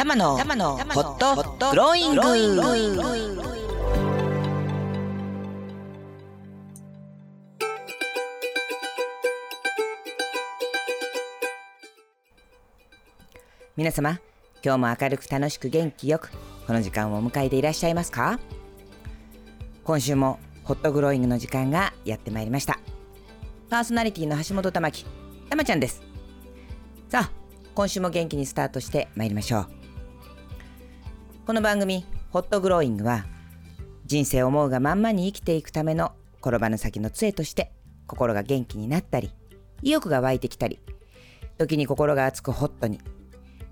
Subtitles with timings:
[0.00, 1.36] 玉のホット。
[1.72, 2.22] グローイング
[13.76, 14.18] 皆様
[14.64, 16.30] 今日も明るく楽しく元気よく
[16.66, 18.40] この時間をお迎えでいらっしゃいますか？
[19.84, 22.80] 今週もホットグローイングの時間がやってまいりました。
[23.68, 25.04] パーソナリティの橋本玉木
[25.50, 26.00] 玉ちゃんです。
[27.10, 27.30] さあ
[27.74, 29.79] 今週も元気にスタートしてまいりましょう
[31.46, 33.24] この番組ホットグローイングは
[34.06, 37.72] 人生思うがまんまに生きていくための転ばぬ先の杖として
[38.06, 39.32] 心が元気になったり
[39.82, 40.78] 意欲が湧いてきたり
[41.58, 43.00] 時に心が熱くホットに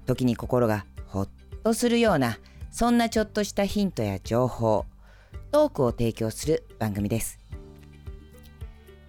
[0.06, 1.28] 時に心がホッ
[1.62, 2.38] とするような
[2.70, 4.86] そんなちょっとしたヒントや情報
[5.50, 7.38] トークを提供する番組です。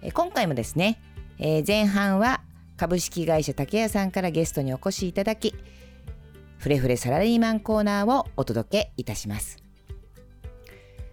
[0.02, 0.98] え今回もですね、
[1.38, 2.40] えー前半は
[2.78, 5.54] 株式会社竹谷さんからゲストにお越しいただき
[6.60, 9.56] フレフレサラリーマンコーナーをお届けいたします。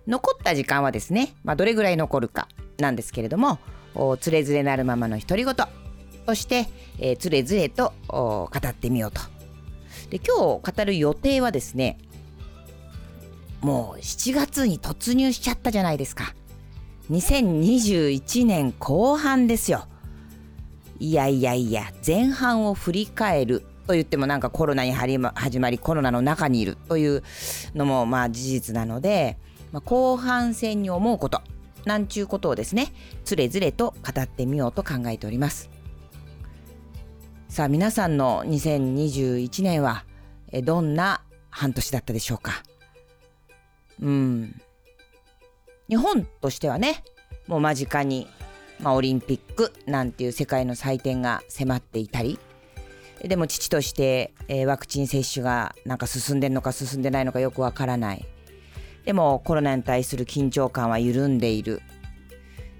[0.05, 3.59] 残った時間はですね、まあ、どれぐらい残るかなんですけれども
[4.19, 5.55] つれづれなるままの独り言。
[6.25, 6.67] として、
[6.99, 9.21] えーつれづれと語ってみようと。
[10.09, 11.97] で今日語る予定はですね
[13.61, 16.35] もう7月に突入しちゃったじゃないですか。
[17.09, 19.87] 2021年後半ですよ。
[20.99, 27.23] いやいやいや前半を振り返ると言ってもなんかコロナに始まりコロナの中にいるという
[27.73, 29.37] のもまあ事実なので、
[29.71, 31.41] まあ、後半戦に思うこと
[31.85, 32.91] なんちゅうことをですね
[33.23, 35.69] つれづれと語ってみようと考えております。
[37.47, 40.03] さあ皆さんの2021年は
[40.63, 42.61] どんな半年だったでしょうか？
[44.01, 44.61] うん。
[45.89, 47.03] 日本としてはね
[47.47, 48.27] もう間近に、
[48.81, 52.37] まあ、オリンピックなんていう世界の祭典が迫っていたり
[53.23, 58.25] でも父として、えーワクチン接種がなんか進んでるのか進んでないのかよくわからない。
[59.05, 61.81] でもコロナに対する緊張感は緩んでいる、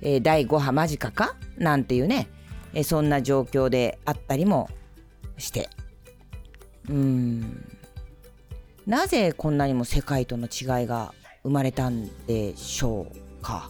[0.02, 2.28] えー第5波間近かなんていうね、
[2.74, 4.70] えーそんな状況であったりも
[5.38, 5.70] して。
[6.90, 7.78] うーん。
[8.86, 11.14] なぜこんなにも世界との違いが
[11.44, 13.08] 生まれたんでしょ
[13.40, 13.70] うか。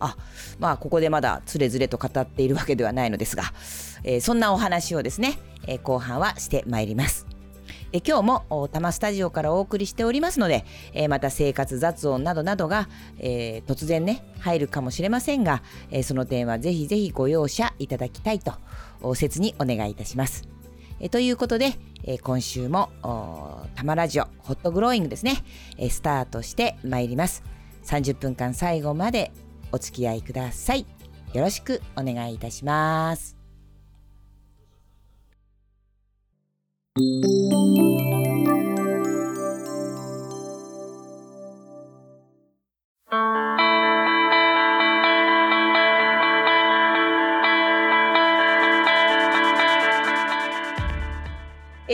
[0.00, 0.16] あ
[0.58, 3.44] まあここでまだつれづれと語っているわけではないのですが、
[4.02, 7.26] えーそんなお話をですね、えー後半はしてまいります。
[7.92, 12.88] え今日も多摩スタジオからお送りしておりますので、えーまた生活雑音などなどが、
[13.18, 18.52] えー突然ね入るかもしれませんが、えーその点はぜひぜひご容赦いただきたいと
[19.14, 20.48] 切にお願いいたします。
[21.00, 21.72] えーということで、
[22.04, 25.44] えー今週もお「たまラジオホットグローイング」ですね、
[25.78, 27.42] えースタートしてまいります
[27.84, 29.30] 30分間最後まで
[29.72, 30.86] お付き合いください
[31.32, 33.43] よろしくお願いいたします
[36.96, 37.00] え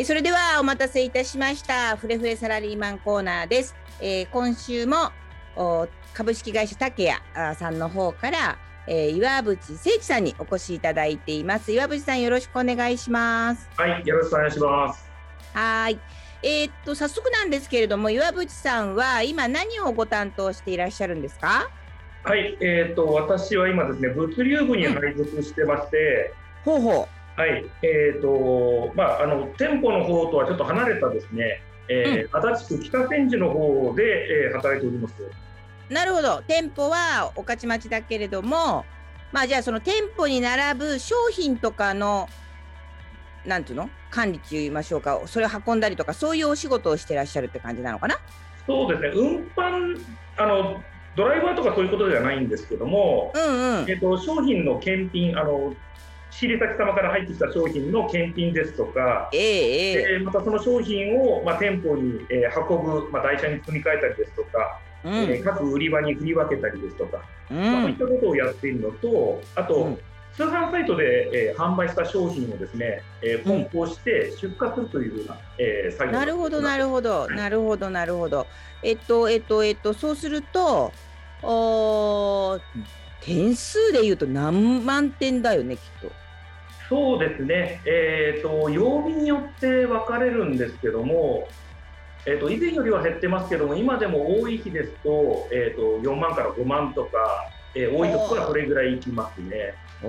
[0.04, 1.96] それではお待たせいたしました。
[1.96, 5.12] フレフレサラリーマンコーナーです、えー今週も
[5.56, 11.72] お株式会社竹谷あさんの方から、えー岩渕誠一さんにお越しいただいています。
[11.72, 13.68] 岩渕さんよろしくお願いします。
[13.76, 15.10] はい、よろしくお願いします。
[15.54, 15.98] はーい。
[16.42, 21.70] えーっと早速なんですけれども岩渕さんは今何をご担当していらっしゃるんですか？
[22.22, 26.34] はい、えっ、と、私は今ですね、物流部に配属してまして、
[26.66, 34.02] ほうほはい、えっ、と、まあ、あの、店舗の方とはちょっと離れたですね、えー足立区北千住の方で、
[34.48, 35.14] えー働いております。
[35.90, 36.42] うなるほど。
[36.46, 38.84] 店舗は御徒町だけれども
[39.32, 42.28] まあじゃあその店舗に並ぶ商品とかの
[43.44, 43.90] なんていうの？
[44.10, 45.20] 管理って言いましょうか。
[45.26, 48.18] それを運んだりとかそういうお仕事をしてらっしゃるって感じなのかな？
[48.66, 50.00] そうですね、運搬、
[50.36, 50.82] あの、
[51.16, 53.90] ドライバーとかそういうことではないんですけども、うんうん。
[53.90, 55.74] えっ、と、商品の検品、あの、
[56.30, 60.18] 仕入れ先様から入ってきた商品の検品ですとか、ええええ。
[60.18, 65.12] でまたその商品を、まあ、店舗に、えー運ぶ、まあ、台車に積み替えたりですとか、うん。
[65.12, 69.98] えー各売り場に振り分けたりですとか、うまあ、そういっんたことをやっているのと、あと、うん。
[70.36, 77.20] 通販サイトで、えー販売した商品をですね、えー梱包して出荷するというような、えー作業なるほどなるほほど。
[77.22, 77.36] はい。
[77.36, 78.46] なるほどなるほど。
[78.82, 80.92] えっとえっとえっとそうすると
[81.42, 82.60] おー
[83.20, 86.10] 点数で言うと何万点だよねきっと。
[86.88, 91.46] そうですね、えー、と曜日によって分かれるんですけども、
[92.26, 99.74] えー、と以前よりは減ってますけども、今でも多い日ですと,、えー、と4万から5万とか、えー多いところはそれぐらいいきますね。
[100.02, 100.08] お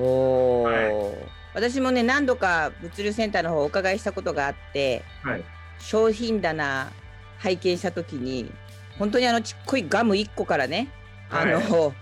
[0.61, 1.13] お、は
[1.53, 5.43] 私もね何度か物流センターの方お伺いしたことがあってはい。
[5.79, 6.91] 商品棚
[7.39, 8.51] 拝見した時に
[8.99, 10.89] 本当にあのちっこいガム1個からね、
[11.29, 11.93] あの、は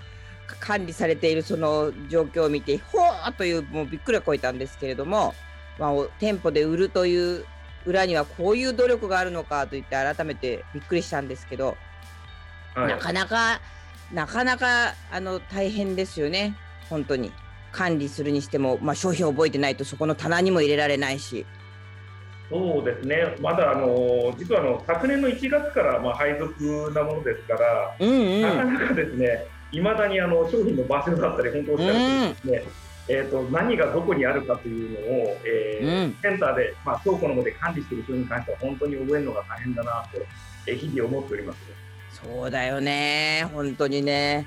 [0.59, 5.33] 管理されているその状況を見てほーというもうびっくりはこいたんですけれども、
[5.77, 7.45] まあ、お店舗で売るという
[7.89, 11.75] 裏にはこういう努力があるのかといって改めてびっくりしたんですけど、
[12.75, 12.87] はい。
[12.87, 13.61] なかなか
[14.13, 16.55] なかなかあの大変ですよね。
[16.89, 17.31] 本当に。
[17.71, 21.45] 管理するにしても、まあ、商品を覚えてないとそこの棚にも入れられないし。
[22.49, 28.41] そうですね、まだあの実はあの昨年の1月からまあ配属なものですから、うんうん。
[28.41, 32.71] なかなかですね、いまだにあの商品の場所だったり、本当おっしゃる通りですね、
[33.09, 40.19] えー、と何がどこにあるかというのを、えーうんセンターで、まあ、倉庫の方で管理している人に関しては、本当に覚えるのが大変だなと、
[40.67, 41.59] えー日々思っております。
[42.23, 44.45] そうだよね本当にね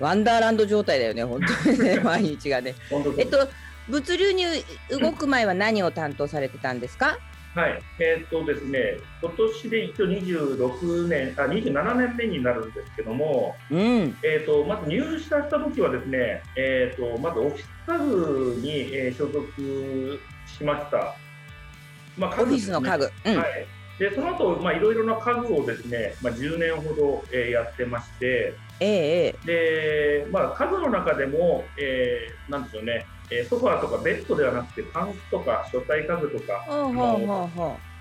[0.00, 2.74] ワンダーランド状態だよね本当にね 毎日がね。
[3.18, 3.48] えっと
[3.88, 4.44] 物流に
[4.90, 7.18] 動く前は何を担当されてたんですか？
[7.54, 14.16] はい、えーっとですね、今年で一応26年、あ27年目になるんですけども、うん。
[14.22, 21.14] えー、とまず入社した時はですね、えー、とまずオフィス家具に、えー所属しました。
[22.16, 23.10] まあオフィスの家具。
[23.22, 23.30] 具。
[23.30, 23.66] うん、はい、
[23.98, 30.24] でその後、まあいろいろな家具をですね、まあ、10年ほど、えーやってまして、えええ。
[30.24, 36.64] でまあ、家具の中でも、えーなんでしょうね、えーソファーとかベッドではなくて、タンスとか書体家具とか、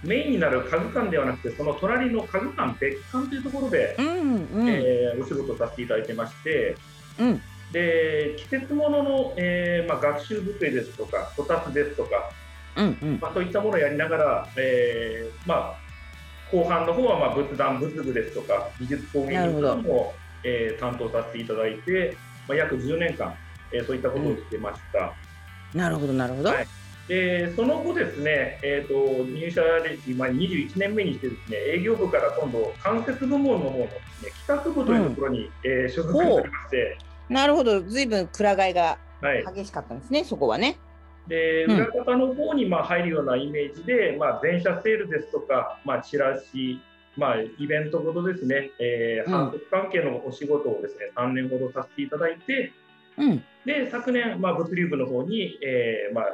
[0.03, 4.01] メインになる家具館ではなくて、その隣の家具館、別館というところで、う。
[4.01, 6.75] うんうん、えーお仕事をさせていただいてまして、
[7.19, 7.41] うん。
[7.71, 12.29] で季節ものの、えーまあ、学習机ですとか、こたつですとか、
[12.75, 13.19] うんうん。
[13.21, 15.75] まあ、そういったものをやりながら、えーまあ、
[16.51, 20.13] 後半の方はまあ仏壇、仏具ですとか、美術工芸品も、
[20.44, 23.33] えー担当させていただいて、まあ、約10年間、
[23.73, 25.13] えーそういったことをしてました。
[25.77, 26.50] なるほどなるほど。
[26.50, 26.68] はい
[27.07, 36.97] でその後ですね、えー、と入社歴、まあ、21年目にしてですね営業部から今度間接部門の方のです、ね、企画部というところに、えー所属しておりまして、
[37.27, 37.81] なるほど。
[37.81, 40.23] ずいぶんくら替えがはい、激しかったんですね。
[40.23, 40.77] そこはね。
[41.27, 46.81] でうん裏方の方にまあ入るようなイメージで、まあ、全社セールですとか、まあ、チラシ、
[47.15, 52.73] まあ、イベントごとですね、えーうん販促関係のお仕事をですね3年ほどさせていただいて
[53.18, 53.44] うん。
[53.66, 56.25] で昨年、まあ、物流部の方に、えーまあ、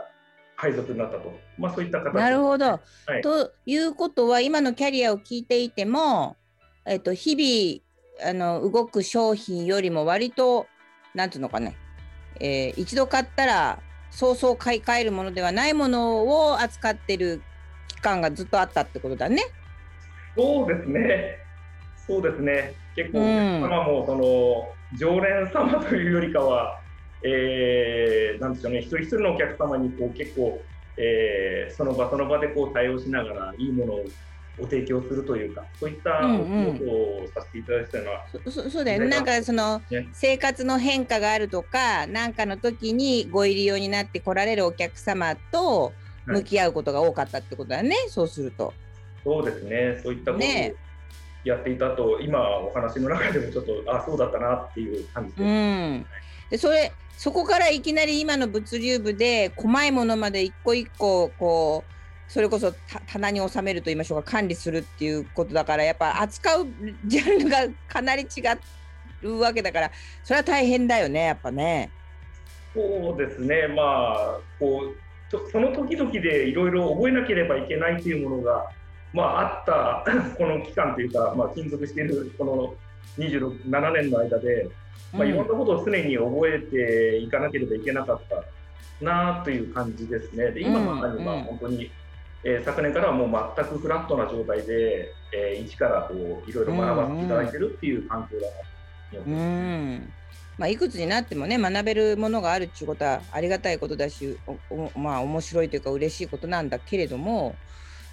[0.56, 2.14] 配属になったと、まあ、そういった形。
[2.16, 2.66] なるほど。
[2.66, 2.80] は
[3.20, 3.22] い。
[3.22, 6.36] ということは今のキャリアを聞いていても、
[6.86, 10.68] えっと、日々あの動く商品よりも割と
[11.14, 11.76] なんていうのかね、
[12.40, 17.42] えー一度買ったらそうそう買い替えるものではないものを扱ってる
[17.88, 19.44] 期間がずっとあったってことだね。
[20.36, 21.38] そうですね、
[22.08, 23.62] そうですね、結構、おうん。
[23.62, 26.80] もその常連様というよりかは、
[27.24, 30.62] えーなんでしょうね、一人一人のお客様にこう結構、
[30.98, 34.06] えーその場その場でこう対応しながら、いいものを
[34.58, 39.08] ご提供するというか、そういったおうんうん仕事をさせていただいてたのは、そそそうだよね。
[39.08, 45.94] なんかそのね生活の変化があるとか、なんかの時にご入り用になって来られるお客様と
[46.26, 47.96] 向き合うことが多かったってことだね。
[48.10, 48.74] そうすると。
[49.24, 50.74] そうですね、そういったことをね
[51.48, 55.44] やっていたと、今、お話の中でもちょっと、あそうだったなっていう感じです。
[55.44, 56.06] うん、
[56.50, 66.68] でそれそこからいきなり今の物流部で細いものまで一個一個こうそれこそた棚に収めると言いましょうか管理するっていうことだからやっぱ扱う
[67.06, 68.42] ジャンルがかなり違
[69.24, 69.92] うわけだから
[70.24, 71.90] それは大変だよねやっぱね。
[72.76, 78.70] そうですね、まあ、こうとその時々でいろいろ覚えなければいけないというものが、
[79.14, 82.76] まあ、あった この期間というか、まあ、勤続しているこの
[83.24, 84.70] 27年の間で、
[85.14, 88.44] まあ、いろんなことを常に覚えていかなければいけなかった
[89.04, 90.52] なという感じですね。
[90.52, 91.92] で今まさにまうんあ本当に、
[92.44, 98.60] えー昨年からはもう全くフラットな状態で、えー一からこういろいろ学ばせていただいてるっていう環境だなと
[99.14, 99.44] 思ってうます。
[99.44, 100.14] ん
[100.58, 107.56] まあ、いくつになってもね学べるものがあるっていうことはありがたいことだしおおまあ面白いというか嬉しいことなんだけれども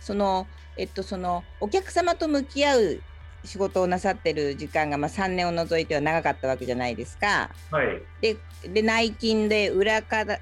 [0.04, 0.46] その
[0.76, 3.00] えっとそのお客様と向き合う
[3.44, 7.50] 仕事をなさってる時間が、まあ、3年を除いては長かったわけじゃないですか。
[7.70, 8.02] はい。
[8.20, 8.36] で
[8.72, 10.38] で内勤で裏から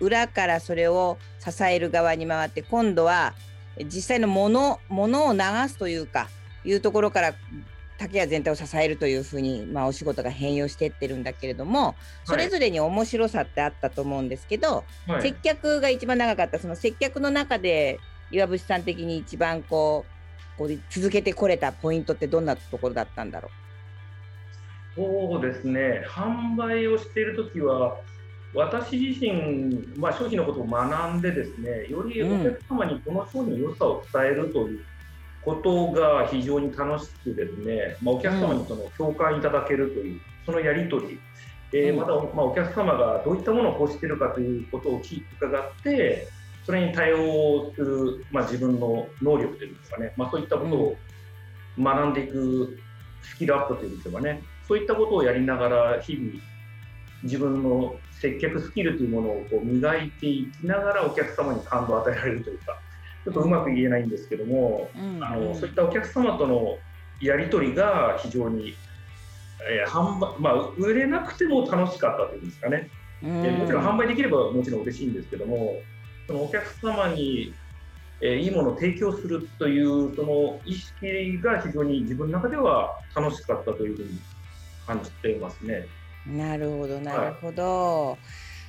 [0.00, 3.34] 裏からそれを支える側に回って今度は
[3.86, 6.28] 実際のものものを流すというか
[6.64, 7.34] いうところから
[7.98, 11.94] 竹屋全体を支えるというふうに、まあ、お仕事が変容していってるんだけれども
[12.24, 15.22] それぞれに面白さってあったと思うんですけど、はい。
[15.22, 16.58] 接客が一番長かった。
[16.58, 17.98] その接客の中で
[18.34, 23.50] 岩渕さん的に一番こうこう続けてこれたポイントってどんなところだったんだろ
[24.96, 27.96] そうですね、販売をしているときは、
[28.54, 34.84] 私自身、まあ、商品のことを学んで、ですねよりお客様にこの商品の良さを伝えるという
[35.44, 41.18] ことが非常に楽しくですね、まあ、お客様にその共感いただけるという、そのやり取り、
[41.72, 46.28] えー、また、まあ、お客様がどういったものを欲しているかということを聞伺って
[46.64, 50.96] それに対応する、まあ、自分の能力というんですかね、まあ、そういったことを
[51.78, 52.78] 学んでいく
[53.22, 54.42] スキルアップというんですかね。
[54.66, 56.40] そういったことをやりながら日々
[57.22, 62.78] 自分の接客スキルというものをこう磨いていきながらお客様に感動を与えられるというか
[63.24, 66.78] ちょっとうまく言えないんですけども、うん、あのそういったお客様との
[67.20, 68.74] やり取りが非常に、
[69.68, 72.90] えー、販売まあ、売れなくても楽しかったというんですかね、
[73.22, 75.76] うん、えー、もちろん販売できればもちろん嬉しいんですけども
[76.26, 77.54] そのお客様に、
[78.20, 84.18] えー、いいものを提供するというその意識が非常に自分の中では楽しかったというふうに
[84.86, 85.86] 感じていますね。
[86.26, 88.18] なるほどなるほど、はい、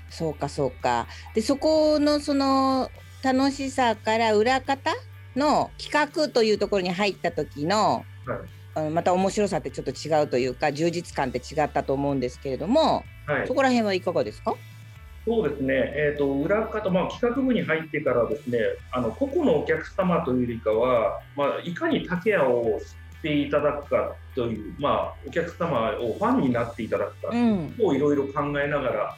[0.09, 1.07] そうかそうか。
[1.33, 2.89] でそこのその
[3.23, 4.91] 楽しさから裏方
[5.35, 8.03] の企画というところに入った時の、
[8.75, 14.53] はい、また面白さってちょっと違うというか充実感って違ったと思うんですけれども、はい、そこら辺はいかがですか？
[15.25, 18.59] そうですね、えーと、裏方、まあ、企画部に入ってからですね
[18.91, 27.29] あの個々のお客様というよりかは、まあ、いかに竹屋を知っていただくかという、まあ、お客様をファンになっていただくか
[27.79, 29.17] をいろいろ考えながら、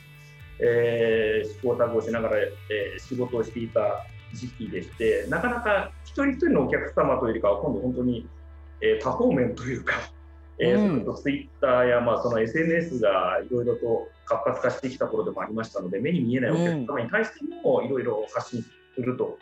[0.61, 8.25] えー、試行錯誤しながら、えー、仕事をしていた時期でしてなかなか一人一人のお客様というよりかは今度本当に、
[8.81, 9.95] えー、多方面というか、
[10.59, 18.63] えー、うん、ツイッターや、まあ、その SNS がいろいろと活発化してきた頃でもありましたので目に見えないお客様に対してもいろいろ発信
[18.95, 19.37] すると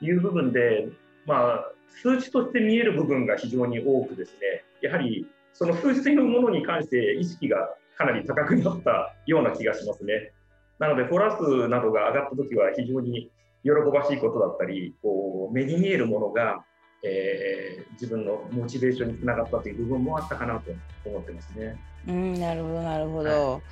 [0.00, 0.88] いう部分で、
[1.26, 1.70] まあ、
[2.02, 10.32] 数字として見える部分が非常に多くですねやはりその数字というものに関して意識がかなり高くなったような気がしますね。
[10.78, 13.30] なので、フォラ数などが上がったときは非常に
[13.62, 16.64] 喜ばしいことだったり、こう目に見えるものが、
[17.04, 20.70] えー、自分のモチベーションにつながったという部分もあったかなと
[21.04, 21.78] 思ってますね。
[22.08, 23.52] うん、なるほど、なるほど。
[23.52, 23.62] はい、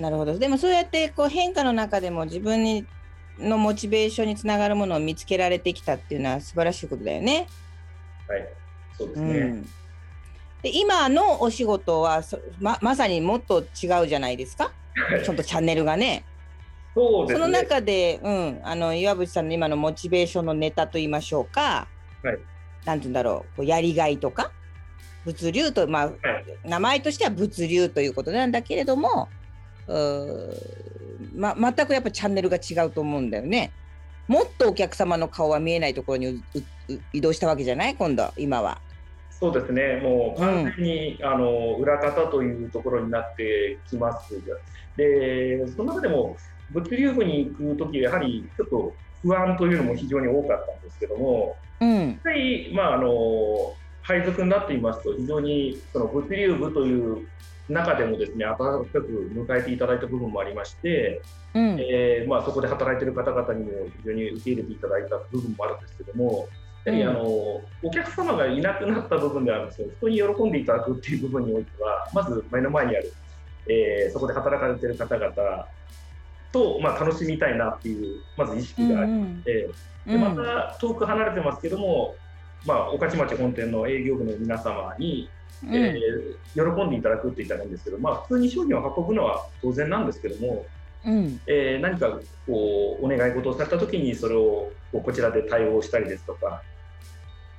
[0.00, 0.38] なるほど。
[0.38, 2.86] でもそうやってこう変化の中でも自分に
[3.38, 7.46] のモチベーションにつながるものを見つけられてきたっていうのは素晴らしいことだよね。
[8.26, 8.48] はい、
[8.96, 9.38] そうですね。
[9.38, 9.62] うん。
[10.62, 12.22] で今のお仕事は
[12.60, 14.72] ままさにもっと違うじゃないですか、
[15.24, 16.24] ちょっとチャンネルがね。
[16.94, 21.86] そうですね、その中で、うん、あの岩渕さんの今のモチベーションのネタといいましょうか、
[22.22, 22.38] はい、
[22.84, 23.56] なんて言うんだろう。
[23.58, 24.50] こうやりがいとか？
[25.24, 26.16] 物流と、まあ、はい、
[26.64, 29.34] 名前としては物流ということなんだけれどもう、
[31.34, 33.72] ま、全くやっぱチャンネルが違うと思うんだよね。
[34.28, 36.42] もっとお客様の顔は見えないところに
[37.12, 37.96] 移動したわけじゃない？
[37.96, 38.80] 今度今は。
[39.30, 44.34] そうですね、もう完全に、うん、あの裏方というところになってきます。
[44.96, 46.36] で、その中でも
[46.70, 57.26] 物流部に行くとき、やはりちょっと不安というのも非常に多かったんですけども、うん、実際、まあ、あの配属になっていますと、非常にその物流部という
[57.70, 61.22] 中でもですね温かく迎えていただいた部分もありまして、
[61.54, 66.48] うん、えー、まあ、そこで働いている方々にも非常に受け入れていただいた部分もあるんですけども、
[66.84, 73.12] やはりあの、お客様がいなくなった部分ではあるんですけど、人に喜んでいただくっていう部分においては、まず目の前にある、
[73.68, 75.66] えー、そこで働かれている方々
[76.52, 79.74] と、まあ、楽しみたいなっていう、まず意識があって、うんうん、で
[80.18, 82.14] また遠く離れてますけども、
[82.66, 90.64] まあ、御徒町本店の営業部の皆様に、うん、えー、喜んでいただくって言ったらいいんですけど、まあ、普通に商品を運ぶのは当然なんですけども、
[91.04, 96.62] うん、えー、何かこうお願い事をされた時にそれをこちらで対応したりですとか、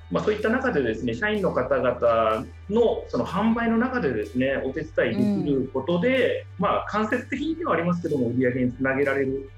[0.10, 9.50] まあ、そういった中でですね社員の方々のその販売の中でですねお手伝いできることで、うん、まあ、間接的にはありますけども売り上げにつなげられる。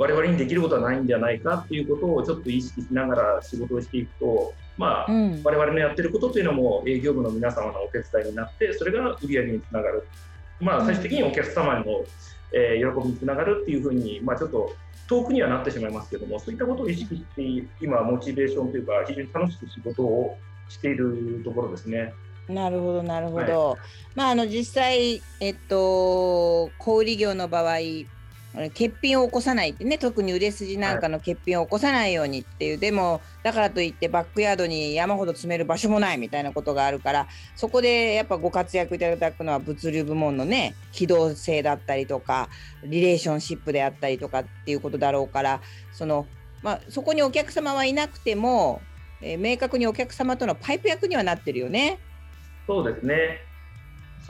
[0.00, 10.08] 我々にできることはないんじゃないかっていうことをちょっと意識しながら仕事をしていくと、まあ、うん、我々のやってることというのも営業部の皆様のお手伝いになってそれが売り上げにつながる、
[10.58, 11.84] まあ、最終的にお客様の、
[12.54, 14.72] えー、喜びにつながるっていうふうに、まあ、ちょっと
[15.06, 17.42] 遠くにはなってしまいますけども、そういったことを意識して、
[17.80, 22.14] 今、モチベーションというか、非常に楽しく仕事をしているところですね。
[22.48, 23.70] なるほど、なるほど。
[23.70, 23.78] はい、
[24.14, 27.78] まあ、あの実際、えっと、小売業の場合、
[28.54, 42.48] 欠品を起こさないってね特に売れ筋なんかの欠品を起こさないようにっていう、はい、でもだからといってバックヤードに山ほど詰める場所もないみたいなことがあるからそこでやっぱご活躍いただくのは物流部門のね機動性だったりとか
[42.84, 45.60] リレーションシップであったりとかっていうことだろうから
[45.92, 46.26] その、
[46.62, 48.80] まあ、そこにお客様はいなくても、
[49.20, 51.98] えー、明確にお客様とのパイプ役にはなってるよね。
[52.66, 53.49] そうですね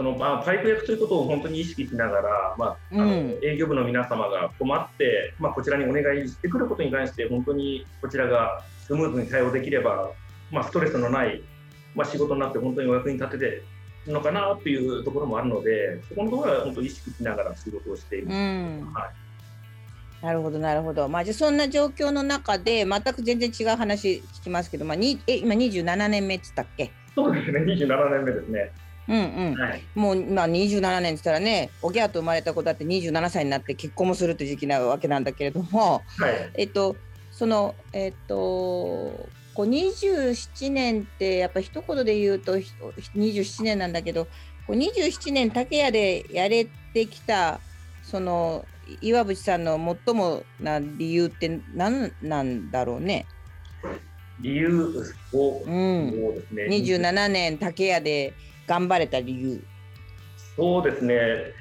[0.00, 10.10] そのまあ、パイプ役ということを本当に意識しながら、まあ、あの営業部の皆様が困って、まあ、こちらにお願いしてくることに関して本当にこちらがスムーズに対応できれば
[10.50, 11.42] まあ、ストレスのない、
[11.94, 13.64] まあ、仕事になって本当にお役に立ててる
[14.06, 18.28] のかなっていうところもあるのでそこのところは本当意識しながら仕事をしている。
[18.28, 19.12] うんはい
[20.22, 21.08] なるほどなるほど。
[21.08, 26.90] まあじゃあそんな状況の中で全く全然違う話聞きますけど、まあにえ今27年目っつったっけ？
[27.14, 28.72] そうですね27年目ですね。
[29.10, 29.54] うんうん。
[29.56, 36.96] はい、もうまあ27年っつったらね、おぎゃーと生まれた子だって27歳になって結婚もするって時期なわけなんだけれども、はいえっと
[37.32, 38.34] そのえっと
[39.54, 42.70] こう27年ってやっぱ一言で言うとひ
[43.16, 44.26] 27年なんだけど、
[44.66, 47.60] こう27年竹屋でやれてきた
[48.02, 48.64] その
[49.00, 53.26] 岩渕さんの最もな理由って何なんだろうね？
[54.40, 56.10] 理由を、うん。
[56.10, 58.32] そうですね27年竹屋で
[58.70, 59.60] 頑張れた理由。
[60.54, 61.14] そうですね、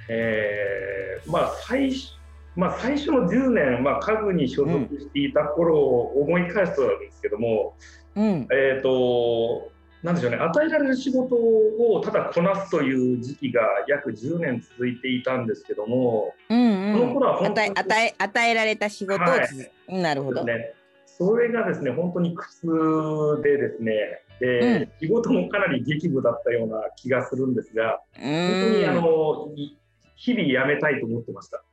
[0.09, 2.13] えーまあ最初
[2.55, 7.75] まあ、最初の10年、まあ、家具に所属していた頃を思い返すとなんですけども、
[8.15, 8.47] うん。
[8.51, 9.71] えっ、と、
[10.03, 16.99] なんでしょうね、与えられる仕事をただこなすという時期が約10年続いていたんですけども、うんうん。
[16.99, 19.47] その頃は本当与えに与え与えられた仕事をつ、はい
[19.89, 20.43] うんなるほど。
[20.43, 20.73] ね、
[21.05, 28.95] それがですね、本当に苦痛でですね、でうん仕事もかなり激務だったような気がするんですが、う本当にあん。
[28.95, 29.77] のい
[30.15, 31.63] 日々やめたいと思ってました。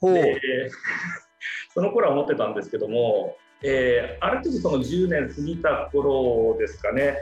[0.00, 0.12] ほう。
[0.12, 0.40] で
[1.74, 7.18] その頃は思ってたんですけども、えーある程度その10年過ぎた頃ですかね、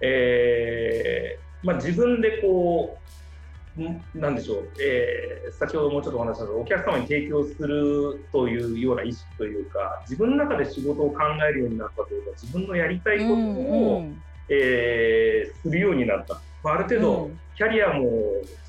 [0.00, 2.98] えーまあ、自分でこ
[3.76, 11.18] うんなんでしょう、えー先ほどもちょっとお話ししたお客様に提供するというような意識というか自分の中で仕事を考
[11.48, 14.02] えるようになったというか自分のやりたいことを、
[14.52, 18.10] えーするようになった、まあ、ある程度、キャリアも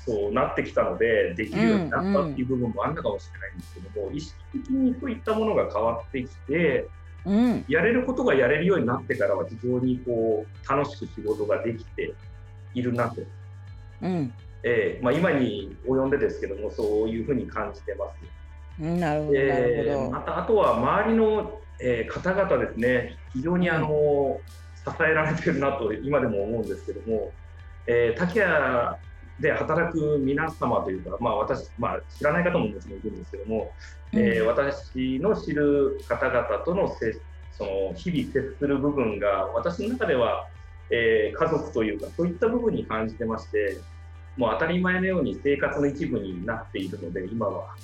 [0.06, 6.88] そうなってきたのでできるようになったっていう部分もあるのかもしれないんですけども、意識的にそういったものが変わってきて
[7.24, 7.36] うん。
[7.36, 7.64] うん。
[7.68, 12.14] やれることがやれるようになってからは非常にこう楽しく仕事ができて
[12.74, 13.22] いるなと、
[14.02, 14.32] うん。
[14.62, 18.82] えーまあ、今に及んでですけどもそういうふうに感じてます。
[18.82, 20.10] うんなるほど、なるでほど。
[20.10, 24.63] またあとは周りの、えー方々ですね非常にあの、支
[25.00, 27.32] えられてるなと今でも思うんですけども、
[27.86, 28.96] えー、竹谷
[29.40, 33.72] で働く皆様というか、まあ私まあ、知らない方ももちろんいるんですけども、
[34.12, 37.20] えー私の知る方々との接
[37.52, 40.46] その日々接する部分が私の中では、
[40.90, 43.78] えー家族というかそういった部分に感じてまして
[44.36, 47.74] もう当たり前のように生活の一部になっているので今は。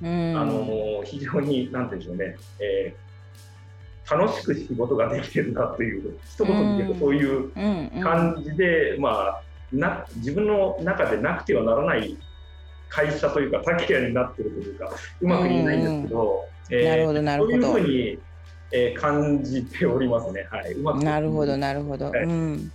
[0.00, 3.07] うん、あの非常に、なんて言うんでしょうね、えー
[4.10, 7.50] 楽しく仕事ができてるなという、一言で言うと、そういう
[8.02, 9.42] 感じで、まあ
[9.72, 12.16] な、自分の中でなくてはならない
[12.88, 14.90] 会社というか、竹屋になってるというか、
[15.20, 18.18] うまく言えないんですけど、えーなるほどなるほどそういうふうに、
[18.72, 20.46] えー感じておりますね。
[20.50, 22.10] はい、うまくなるほどなるほど。
[22.10, 22.72] はいうん。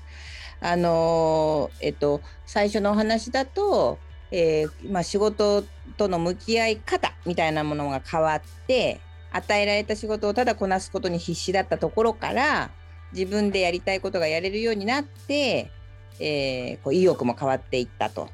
[0.62, 4.00] あのーえっと最初のお話だと、
[4.32, 5.64] えーまあ仕事
[5.98, 9.00] との向き合い方みたいなものが変わって、
[9.34, 12.72] 与えられた仕事をただこなすことに必死だったところから、
[13.12, 15.72] 自分でやりたいことがやれるようになって、
[16.20, 18.30] えーこう意欲も変わっていったと。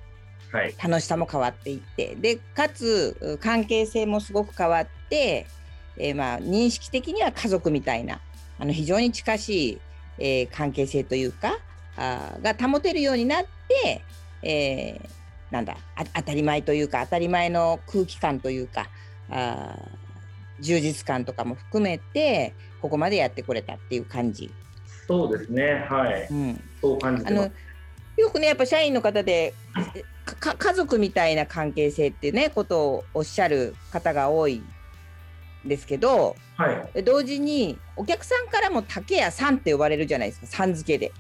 [0.52, 5.46] はい、楽しさも変わっていってでかつう関係性もすごく変わって、
[5.96, 8.20] えーまあ認識的には家族みたいな
[8.58, 9.82] あの非常に近しい、
[10.18, 11.60] えー関係性というか
[11.96, 14.02] あーが保てるようになって、
[14.42, 15.10] えー
[15.52, 18.88] なんだあ当たり前というか当たり前の空気感というか
[19.30, 20.09] あー
[20.60, 24.52] 充実感とかも含めてここまでやってこれたっていう感じ。
[25.08, 27.52] そうですね、はい、うん、そう感じあの。
[28.18, 29.54] よくねやっぱ社員の方で
[30.26, 41.14] かか家族みたいな関係性ってねことをおっしゃる方が多いんですけどはい、同時にお客さんからも竹谷さんって呼ばれるじゃないですかさん付けで。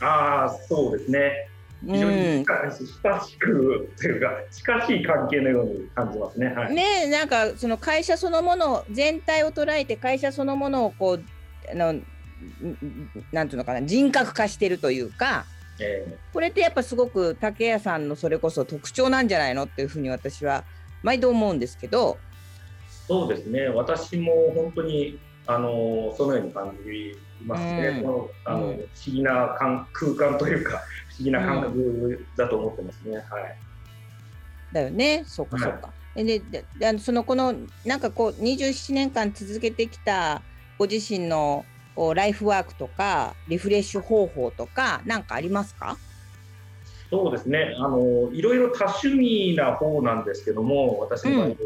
[0.00, 1.50] ああ、そうですね。
[1.86, 6.46] 非常うんに親しくというか近しい関係のように感じますね。
[6.48, 6.74] はい。
[6.74, 11.24] ねなんかその会社そのもの全体を捉えて会社そのものをこう
[11.70, 12.06] あのん
[13.32, 15.46] なんていうのかな人格化してるというか
[15.80, 20.64] えこれってやっぱすごく竹谷さんのそれこそ特徴なんじゃないのっていうふうに私は
[21.02, 22.12] 毎度思うんですけど。
[22.12, 23.68] ーそうですね。
[23.68, 27.88] 私も本当にあのそのように感じますね。
[27.88, 30.82] うんこのあの、うん不思議な感空間というか
[31.22, 33.16] 議な感覚だと思ってますね。
[33.16, 33.24] はい。
[34.72, 35.92] だよね、そうかはいそうか。
[36.16, 40.42] でででであのそのこのなんかこう27年間続けてきた
[40.78, 45.96] ご自身のこうライフワークとかリフレッシュ方法とか何かありますか？
[47.10, 47.74] そうですね。
[47.78, 51.56] あのいろいろ多趣味な方なんですけども、私の場合、うん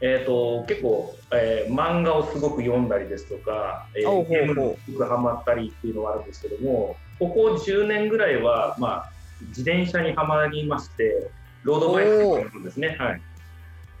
[0.00, 9.12] えーと、結構、えー、漫画をすごく読んだりですとか、えー、ゲームにすごくハマったりっていうのはあるんですけどもここ10年ぐらいは、まあ、
[9.48, 11.30] 自転車にはまりまして
[11.62, 13.20] ロードバイクなんですね、はい。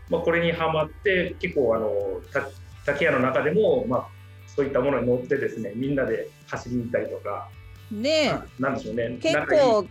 [0.08, 1.92] まあ、これにはまって結構あの
[2.86, 4.08] 竹屋の中でも、まあ、
[4.46, 7.48] そういったものに乗ってですねみんなで走りに行ったりとか。
[7.90, 9.18] ねなんでしょうね。
[9.20, 9.86] 結構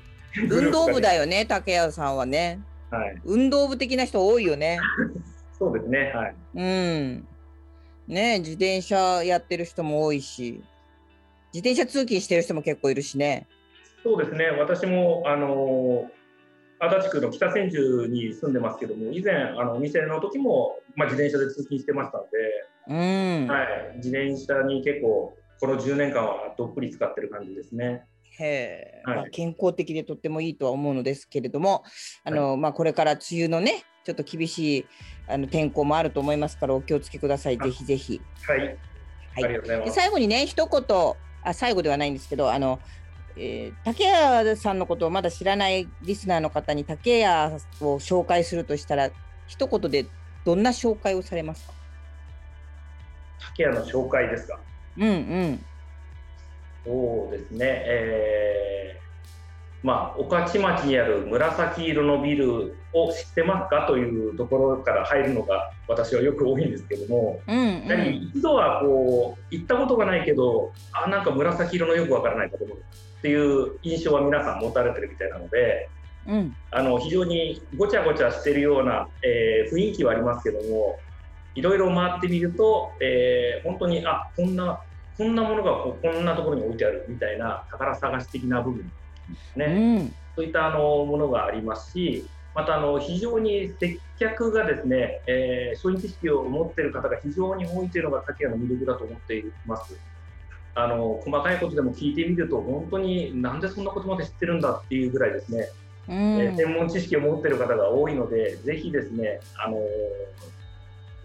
[0.50, 2.60] 運動部だよね竹屋さんはね、
[2.92, 4.80] はい、運動部的な人多いよね。
[5.58, 6.36] そうですねはい。
[6.56, 7.28] うん。
[8.08, 10.64] ね自転車やってる人も多いし
[11.54, 13.48] 自転車通勤してる人も結構いるしね。
[14.04, 14.48] そうですね。
[14.48, 16.10] 私もあの
[16.80, 22.30] 足立区の北千住に住んでますけども以前あのお店の時も、まあ、自転車で通勤してましたので、
[22.88, 23.48] うん。
[23.48, 28.04] はい、自転車に結構この10年間はどっぷり使ってる感じですね。
[28.40, 31.84] へはい、まあ、健康的でとってもいいとは思うのですけれども
[32.24, 34.86] あの、はい、まあ、これから梅雨のねちょっと厳しい
[35.28, 38.22] あの天候もあると思いますからお気をつけください、ぜひぜひ。
[38.48, 38.78] はい、
[39.42, 42.80] はい、で最後にね一言あ最後ではないんですけどあの
[43.40, 47.60] えー、竹谷さんのことをまだ知らないリスナーの方に竹谷を
[48.00, 49.12] 紹介するとしたら
[49.46, 50.08] 一言で
[50.44, 51.74] どんな紹介をされますか？
[53.52, 54.60] 竹谷の紹介ですか？
[54.98, 55.66] うんうん。
[56.84, 57.60] そうですね。
[57.86, 59.07] えー、
[59.84, 75.90] まあ御徒町にある紫色のビルを知ってますかというところから入るのが私はよく多いんですけども、うんうん、やはり一度はこう行ったことがないけどあなんか紫色のよくわからない建物っていう印象は皆さん持たれてるみたいなので、
[76.28, 81.00] うん、あの非常にごちゃごちゃしてるような、えー、雰囲気はありますけども
[81.56, 84.80] いろいろ回ってみると、えー、本当にあこんな
[85.18, 88.92] こんなものがここんなところに置いてあるみたいな宝探し的な部分
[89.56, 99.96] ね、うん、そういったあのものがありますしまたあの非常に接客がですね、えー、商品知識を持っている方が非常に多いというのが竹谷の魅力だと思っています。
[100.74, 105.70] あの細かいことでも聞いてみると本当になんでそんなことまで知ってるんだっていうぐらいですね、
[106.08, 109.78] うん、えー、専門知識を持っている方が多いのでぜひですねあの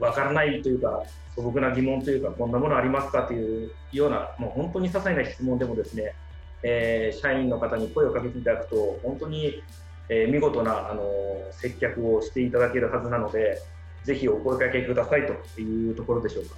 [0.00, 1.02] 分からないというか
[1.34, 6.14] 素朴な疑問というかこんなものありますかというようなもう本当に些細な質問でもですね、
[6.62, 9.62] えー、社員の方に声をかけていただくと本当に、
[10.08, 11.04] えー、見事なあの
[11.50, 13.60] 接客をしていただけるはずなので
[14.04, 16.56] ぜひお声かけくださいというところでしょうか。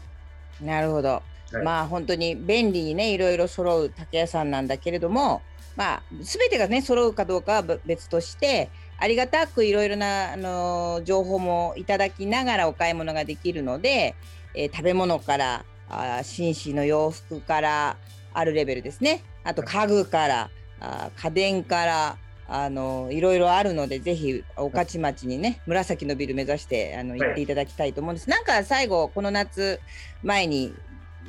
[0.60, 5.42] なるほどはい、まあ本当に便利にねいろいろ揃う竹屋さんなんだけれども
[5.76, 14.14] まあ全てがね揃うかどうかは別としてありがたくいろいろな、あのー、情報もいただきながらお買い物ができるので、
[14.54, 17.96] えー、食べ物からあ紳士の洋服から
[18.34, 19.22] あるレベルですね。
[19.44, 29.80] あと家具からあ家電からあのいろいろあるのでぜひ御徒町にね紫のビル目指してあの行っていただきたいと思うんです、はい、なんか最後この夏
[30.22, 30.74] 前に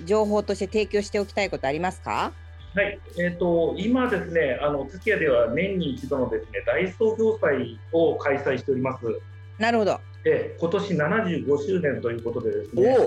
[0.04, 2.34] 情報として提供しておきたいことありますか？
[2.76, 9.06] はい、えーと、今ですね、あの月屋では年に一度のですね大創業祭を開催しております。
[9.58, 10.02] なるほど。
[10.26, 12.98] え今年75周年ということでですね、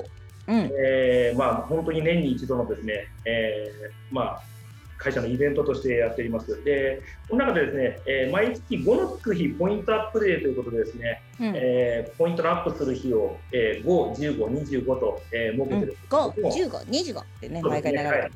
[0.48, 4.42] うん、えー、まあ本当に年に一度のですね、えー、まあ
[4.96, 6.64] 会社のイベントとしてやっております。
[6.64, 18.16] で、この中でですね、えー、毎月5のつく日ポイントアップデーということでですね、うん、えー、ポイントのアップする日を、えー、5、15、25と、えー、設けてるんですけども、うん、5、15、25ってね、毎回流れて。
[18.26, 18.32] る。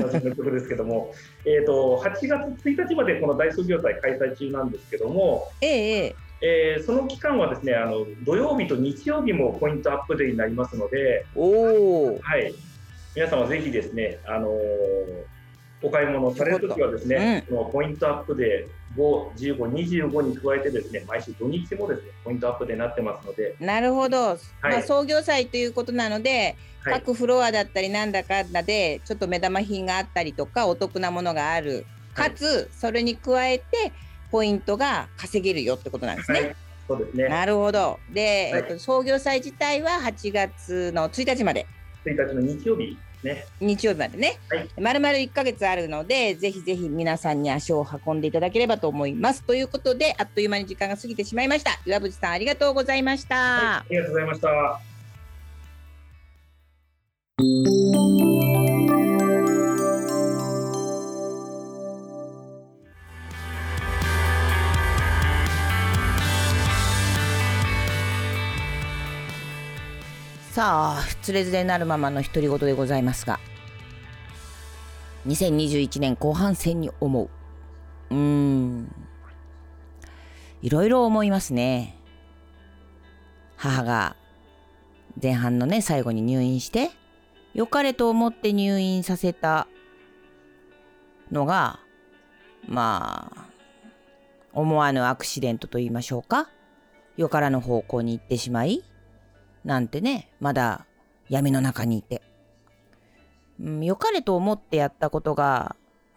[0.00, 1.12] の曲ですけども、
[1.44, 2.30] えーと、8月
[2.64, 12.54] 1日までこの大創業祭開催中なんですけども、えええー、その期間はですねあの土曜日と日曜日もポイントアップデーになりますので、おはい、
[13.16, 14.54] 皆様ぜひですね、あのー、
[15.82, 23.56] お買い物されるときはですね、うん、ポイントアップで5、15、25に加えてですね、毎週土日もですね、ポイントアップでなってますので。
[23.58, 24.18] なるほど。
[24.26, 31.86] はい、まあ、創業祭ということなので、はい、各フロアだったりなんだかんだで、ちょっと目玉品があったりとか、お得なものがある。
[32.12, 33.92] かつ、それに加えて、
[34.34, 36.56] ポイントが稼げるよってことなんですね。
[36.88, 37.28] そうですね。
[37.28, 38.00] なるほど。
[38.12, 41.68] で、えっと、創業祭自体は8月の1日まで。
[42.04, 43.46] 1日の日曜日ね。
[43.60, 44.40] 日曜日までね。
[44.48, 44.68] はい。
[44.80, 49.44] まるまる1ヶ月あるので、ぜひぜひ皆さんに足を運んでいただければと思います。
[49.44, 51.78] ということで、あっという間に時間が過ぎてしまいました。
[51.86, 53.36] 岩渕さん、ありがとうございました。
[53.36, 54.80] はい、ありがとうございました。
[70.54, 73.40] さあ、つれづれなるままの独り言でございますが、
[75.26, 77.28] 2021年後半戦に思う。
[78.10, 78.94] うーん。
[80.62, 81.96] いろいろ思いますね。
[83.56, 84.14] 母が
[85.20, 86.92] 前半のね最後に入院して
[87.52, 89.66] 良かれと思って入院させた
[91.32, 91.80] のが
[92.68, 93.46] まあ
[94.52, 96.48] 思わぬアクシデントと言いましょうか
[97.16, 98.84] よからぬ方向に行ってしまい
[99.64, 100.86] なんてねまだ
[101.28, 102.22] 闇の中にいて、
[103.60, 105.76] うん、よかれと思ってやったことが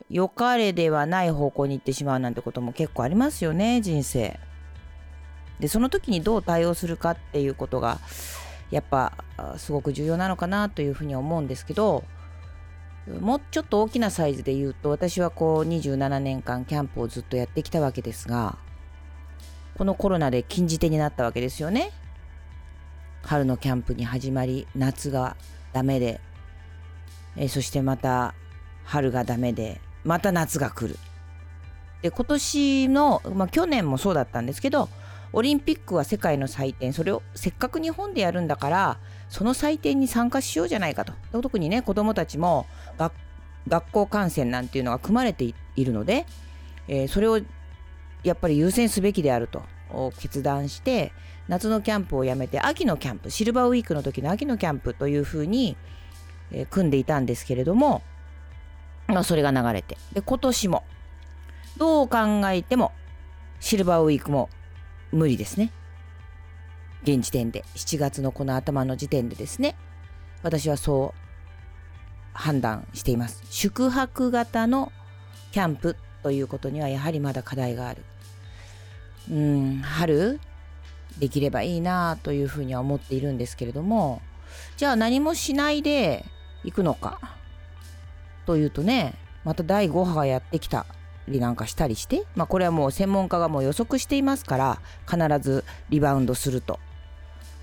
[0.09, 4.39] 良かれではない方向に行ってしまうなんてことも結構ありますよね人生。
[5.59, 7.99] でその時にどう対応するかっていうことが
[8.69, 9.13] やっぱ
[9.57, 12.03] すごく重要なのかなというふうに思うんですけど
[13.21, 18.57] もうちょっと大きなサイズで言うと私はこう27年間キャンプをずっとやってきたわけですが
[19.77, 21.91] このコロナで禁じ手になったわけですよね。
[23.23, 25.35] 春のキャンプに始まり夏が
[25.73, 26.21] ダメで
[27.37, 28.33] えそしてまた
[28.83, 30.97] 春がダメでまた夏が来る。
[32.01, 34.87] で今年の、まあ、去年もそうだったんですけど
[35.33, 38.99] オリンピックは世界の祭典それをせっかく日本でやるんだから
[39.29, 42.67] その祭典に参加しようじゃないかと特にね子どもたちも
[43.67, 45.43] 学校観戦なんていうのが組まれて
[45.75, 46.27] いるので、
[46.87, 47.39] えー、それを
[48.23, 49.63] やっぱり優先すべきであると
[50.19, 51.11] 決断して
[51.47, 55.77] 夏のキャンプをやめて秋のキャンプシルバーウィークの時の秋のキャンプというふうに、
[56.51, 58.01] え、組んでいたんですけれども、
[59.07, 60.83] まあ、それが流れてで今年も
[61.77, 62.17] どう考
[62.49, 62.91] えても
[63.59, 64.49] シルバーウィークも
[65.11, 65.71] 無理ですね。
[67.03, 69.77] 現時点で7月のこの頭の時点でですね
[70.43, 71.27] 私はそう
[72.33, 73.41] 判断しています。
[73.49, 74.91] 宿泊型の
[75.51, 78.03] キャンプということにはやはりまだ課題がある。
[79.31, 80.39] うん春
[81.19, 84.21] できればいいなというふうには思っているんですけれども
[84.77, 86.25] じゃあ何もしないで
[86.63, 87.19] 行くのか
[88.45, 90.85] というとねまた第5波がやってきた
[91.27, 96.79] りなんかしたりしてまあこれはもう専門家がもう予測していますから必ずリバウンドすると。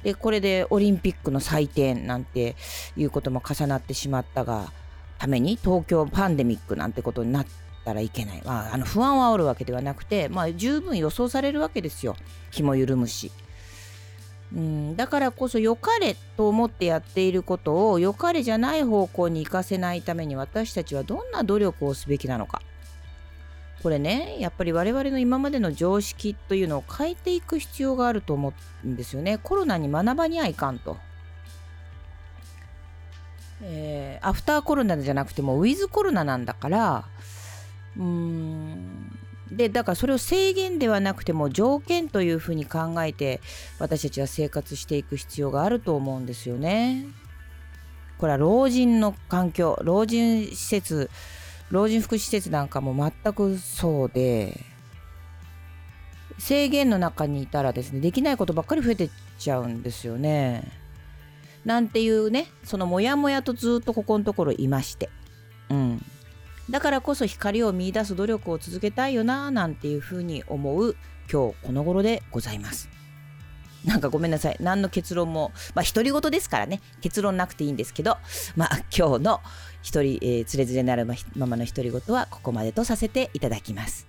[0.02, 2.56] でこれでオリンピックの祭典なんて
[2.94, 4.70] いうことも重なってしまったが
[5.18, 7.46] ために東京パンデミックなんてことになっ
[7.86, 12.16] たらいけない、まあ、あの不安を煽るわけではなくて、まあ、十分予想されるわけですよ。
[12.50, 13.32] 気も緩むし。
[14.54, 22.62] うん、だからこそ良かれと思ってやっていることを良かれじゃない方向に行かせないために私たちはどんな努力をすべきなのか。
[23.82, 29.38] これねやっぱり我々の今までの常識というのを変えていく必要があると思うんですよね。
[29.42, 30.96] コロナに学ばにはいかんと。
[33.62, 37.04] えー、アフターコロナじゃなくてもウィズコロナなんだから
[37.96, 39.13] うーん
[39.56, 43.40] でだからそれを制限ではなくても条件というふうに考えて
[43.78, 47.06] 私たちは生活していく必要があると思うんですよね。
[48.18, 51.10] これは老人の環境老人施設
[51.70, 54.60] 老人福祉施設なんかも全くそうで
[56.38, 60.84] 制限の中にいたらですねできないことばっかり増えてっちゃうんですよね。
[61.64, 65.08] なんていうねそのモヤモヤとずっとここのところいまして
[65.70, 66.04] うん
[66.70, 70.96] だからこそ光を見いだす努力を続けたいよななんていうふうに思う
[71.30, 72.88] 今日この頃でございます。
[73.84, 74.56] なんかごめんなさい。
[74.60, 76.80] 何の結論もまあ独り言ですからね。
[77.02, 78.16] 結論なくていいんですけど
[78.56, 79.40] まあ今日の
[79.82, 81.14] 一人、えー、つれづれなるま
[81.46, 84.06] まの独り言はここまでとさせていただきます。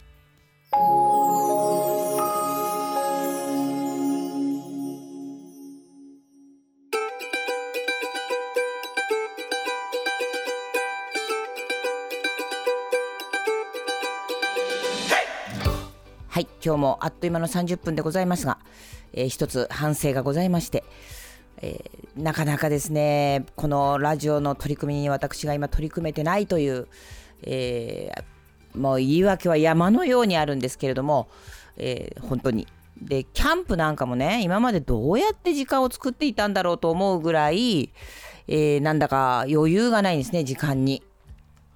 [16.65, 18.58] 今日もあっという間の30分でございますが、
[19.13, 20.84] えー、一つ反省がございまして、
[21.62, 26.88] えー、なかなかですねこのラジオの取り組みに私が今取り組めてないという、
[27.43, 31.28] えー、もう言い訳は山のようにあるんですけれども、
[31.78, 32.67] えー、本当に
[32.99, 37.91] でキャンプなんかもね今までどうやって時間を作っていたんだろうと思うぐらい、
[38.47, 41.04] えー、なんだか余裕がないんですね時間に。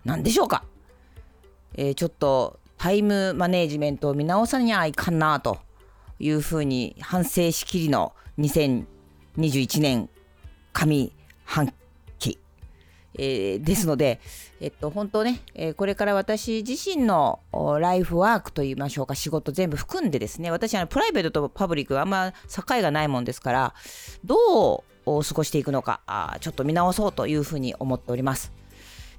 [0.03, 0.63] 何でしょうか、
[1.75, 5.59] えー、ちょっとタイムマネジメントを見直さにゃいかんなと
[6.17, 10.09] いうふうに反省しきりの2021年
[10.71, 11.11] 上
[11.43, 11.73] 半
[12.19, 12.39] 期、
[13.15, 14.21] えー、ですので、
[14.61, 17.41] えっと、本当ね、えー、これから私自身の
[17.81, 23.73] ライフワークといいましょうか仕事全部含んでですね私はプライベートとパブリックあんま境がないもんですから
[24.23, 28.53] どう過ごしていくのかあちょっと見直そうというふうに思っております。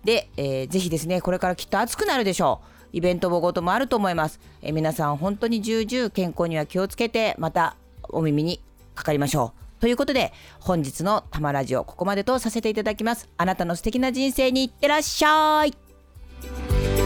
[0.05, 2.80] で、えー、ぜひですねこれからきっと暑くなるでしょう。
[2.93, 4.41] イベントもごともあると思います。
[4.63, 7.77] え皆さん本当に重々健康には気をつけてまた
[8.09, 8.61] お耳に
[8.95, 9.81] かかりましょう。
[9.81, 13.29] ということで本日のたまラジオここまでとさせていただきます。
[13.37, 17.00] あなたの素敵な人生にいってらっしゃい。